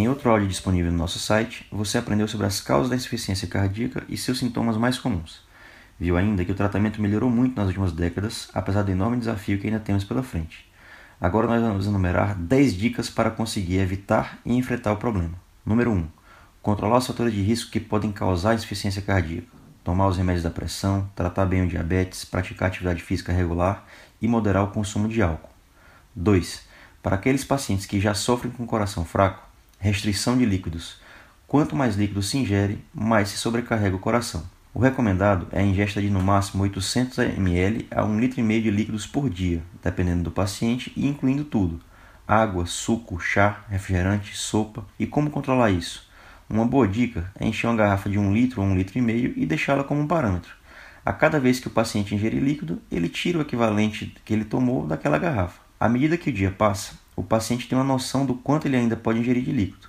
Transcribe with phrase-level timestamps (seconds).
[0.00, 4.02] Em outro áudio disponível no nosso site, você aprendeu sobre as causas da insuficiência cardíaca
[4.08, 5.42] e seus sintomas mais comuns.
[5.98, 9.66] Viu ainda que o tratamento melhorou muito nas últimas décadas, apesar do enorme desafio que
[9.66, 10.66] ainda temos pela frente.
[11.20, 15.34] Agora nós vamos enumerar 10 dicas para conseguir evitar e enfrentar o problema.
[15.66, 16.08] Número 1.
[16.62, 19.48] Controlar os fatores de risco que podem causar insuficiência cardíaca.
[19.84, 23.84] Tomar os remédios da pressão, tratar bem o diabetes, praticar atividade física regular
[24.18, 25.50] e moderar o consumo de álcool.
[26.16, 26.62] 2.
[27.02, 29.49] Para aqueles pacientes que já sofrem com coração fraco,
[29.80, 31.00] restrição de líquidos.
[31.46, 34.44] Quanto mais líquido se ingere, mais se sobrecarrega o coração.
[34.72, 39.06] O recomendado é a ingesta de no máximo 800 ml a 1,5 litro de líquidos
[39.06, 41.80] por dia, dependendo do paciente e incluindo tudo:
[42.28, 44.84] água, suco, chá, refrigerante, sopa.
[44.98, 46.08] E como controlar isso?
[46.48, 49.46] Uma boa dica é encher uma garrafa de 1 litro ou 1 litro e e
[49.46, 50.52] deixá-la como um parâmetro.
[51.04, 54.86] A cada vez que o paciente ingerir líquido, ele tira o equivalente que ele tomou
[54.86, 55.60] daquela garrafa.
[55.80, 58.96] À medida que o dia passa, o paciente tem uma noção do quanto ele ainda
[58.96, 59.88] pode ingerir de líquido.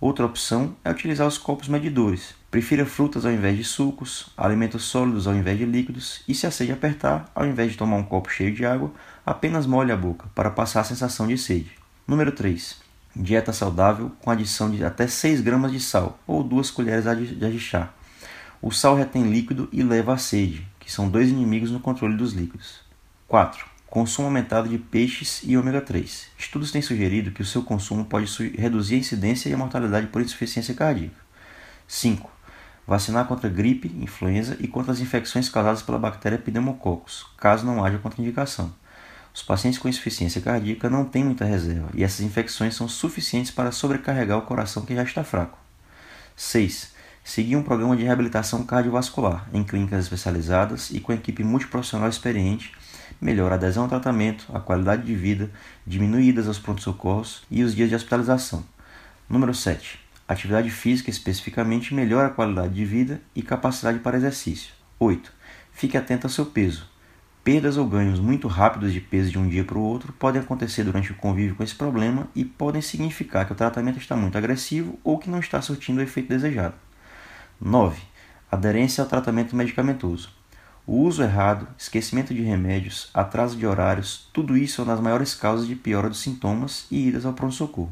[0.00, 2.34] Outra opção é utilizar os copos medidores.
[2.50, 6.50] Prefira frutas ao invés de sucos, alimentos sólidos ao invés de líquidos e, se a
[6.50, 8.90] sede apertar, ao invés de tomar um copo cheio de água,
[9.26, 11.72] apenas molhe a boca para passar a sensação de sede.
[12.08, 12.78] Número 3.
[13.14, 17.04] Dieta saudável com adição de até 6 gramas de sal ou 2 colheres
[17.38, 17.92] de chá.
[18.62, 22.32] O sal retém líquido e leva à sede, que são dois inimigos no controle dos
[22.32, 22.80] líquidos.
[23.28, 26.26] 4 consumo aumentado de peixes e ômega 3.
[26.36, 28.26] Estudos têm sugerido que o seu consumo pode
[28.58, 31.14] reduzir a incidência e a mortalidade por insuficiência cardíaca.
[31.86, 32.28] 5.
[32.88, 37.98] Vacinar contra gripe, influenza e contra as infecções causadas pela bactéria Pneumococcus, caso não haja
[37.98, 38.74] contraindicação.
[39.32, 43.70] Os pacientes com insuficiência cardíaca não têm muita reserva e essas infecções são suficientes para
[43.70, 45.56] sobrecarregar o coração que já está fraco.
[46.34, 46.92] 6.
[47.22, 52.72] Seguir um programa de reabilitação cardiovascular em clínicas especializadas e com equipe multiprofissional experiente
[53.20, 55.50] melhora a adesão ao tratamento, a qualidade de vida,
[55.86, 58.64] diminuídas os prontos-socorros e os dias de hospitalização.
[59.28, 59.98] Número 7.
[60.26, 64.72] Atividade física especificamente melhora a qualidade de vida e capacidade para exercício.
[64.98, 65.32] 8.
[65.72, 66.88] Fique atento ao seu peso.
[67.44, 70.82] Perdas ou ganhos muito rápidos de peso de um dia para o outro podem acontecer
[70.82, 74.98] durante o convívio com esse problema e podem significar que o tratamento está muito agressivo
[75.04, 76.74] ou que não está surtindo o efeito desejado.
[77.60, 78.00] 9.
[78.50, 80.30] Aderência ao tratamento medicamentoso.
[80.86, 85.66] O uso errado, esquecimento de remédios, atraso de horários, tudo isso são das maiores causas
[85.66, 87.90] de piora dos sintomas e idas ao pronto-socorro.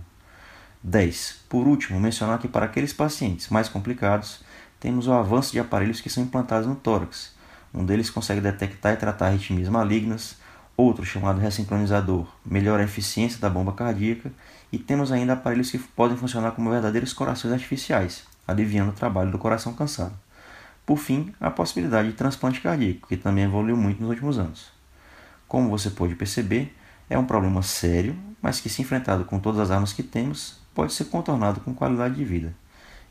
[0.83, 1.45] 10.
[1.49, 4.41] Por último, mencionar que para aqueles pacientes mais complicados,
[4.79, 7.35] temos o avanço de aparelhos que são implantados no tórax.
[7.73, 10.37] Um deles consegue detectar e tratar arritmias malignas,
[10.77, 14.31] outro, chamado ressincronizador, melhora a eficiência da bomba cardíaca,
[14.71, 19.39] e temos ainda aparelhos que podem funcionar como verdadeiros corações artificiais, aliviando o trabalho do
[19.39, 20.13] coração cansado.
[20.84, 24.72] Por fim, a possibilidade de transplante cardíaco, que também evoluiu muito nos últimos anos.
[25.47, 26.75] Como você pode perceber,
[27.09, 30.93] é um problema sério, mas que, se enfrentado com todas as armas que temos, pode
[30.93, 32.53] ser contornado com qualidade de vida.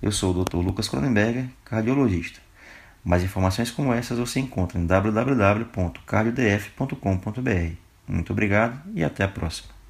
[0.01, 0.57] Eu sou o Dr.
[0.57, 2.41] Lucas Cronenberger, cardiologista.
[3.03, 7.75] Mais informações como essas você encontra em www.cardiodf.com.br.
[8.07, 9.80] Muito obrigado e até a próxima.